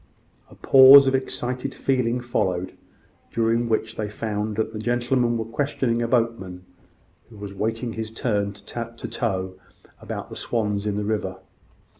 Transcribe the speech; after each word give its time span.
A 0.49 0.55
pause 0.55 1.05
of 1.05 1.13
excited 1.13 1.75
feeling 1.75 2.21
followed, 2.21 2.73
during 3.31 3.69
which 3.69 3.97
they 3.97 4.09
found 4.09 4.55
that 4.55 4.73
the 4.73 4.79
gentlemen 4.79 5.37
were 5.37 5.45
questioning 5.45 6.01
a 6.01 6.07
boatman, 6.07 6.65
who 7.29 7.37
was 7.37 7.51
awaiting 7.51 7.93
his 7.93 8.09
turn 8.09 8.51
to 8.53 9.07
tow, 9.07 9.53
about 10.01 10.31
the 10.31 10.35
swans 10.35 10.87
in 10.87 10.95
the 10.95 11.05
river. 11.05 11.37